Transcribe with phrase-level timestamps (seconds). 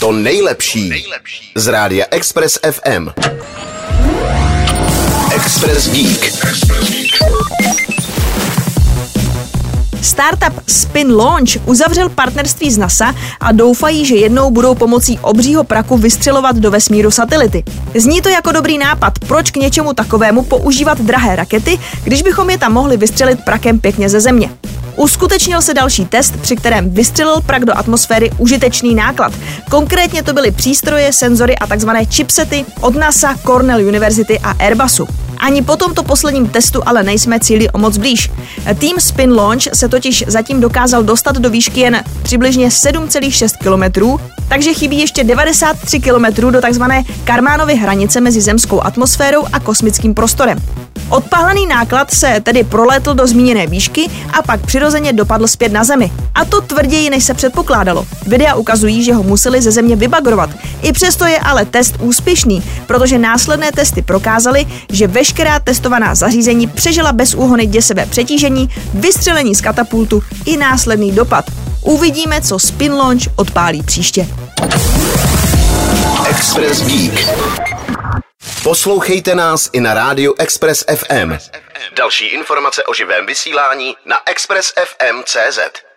[0.00, 1.04] To nejlepší
[1.54, 3.08] z rádia Express FM.
[5.34, 6.32] Express Geek.
[10.02, 15.96] Startup Spin Launch uzavřel partnerství s NASA a doufají, že jednou budou pomocí obřího praku
[15.98, 17.64] vystřelovat do vesmíru satelity.
[17.94, 22.58] Zní to jako dobrý nápad, proč k něčemu takovému používat drahé rakety, když bychom je
[22.58, 24.50] tam mohli vystřelit prakem pěkně ze Země.
[24.98, 29.32] Uskutečnil se další test, při kterém vystřelil prak do atmosféry užitečný náklad.
[29.70, 35.08] Konkrétně to byly přístroje, senzory a takzvané chipsety od NASA, Cornell University a Airbusu.
[35.38, 38.30] Ani po tomto posledním testu ale nejsme cíli o moc blíž.
[38.78, 44.74] Tým Spin Launch se totiž zatím dokázal dostat do výšky jen přibližně 7,6 km, takže
[44.74, 50.58] chybí ještě 93 km do takzvané Karmánovy hranice mezi zemskou atmosférou a kosmickým prostorem.
[51.10, 56.10] Odpálený náklad se tedy prolétl do zmíněné výšky a pak přirozeně dopadl zpět na zemi.
[56.34, 58.06] A to tvrději, než se předpokládalo.
[58.26, 60.50] Videa ukazují, že ho museli ze země vybagrovat.
[60.82, 67.12] I přesto je ale test úspěšný, protože následné testy prokázaly, že veškerá testovaná zařízení přežila
[67.12, 71.44] bez úhony děsivé přetížení, vystřelení z katapultu i následný dopad.
[71.82, 74.26] Uvidíme, co Spin Launch odpálí příště.
[76.30, 77.28] Express Geek.
[78.62, 81.38] Poslouchejte nás i na rádiu Express FM.
[81.96, 85.87] Další informace o živém vysílání na expressfm.cz.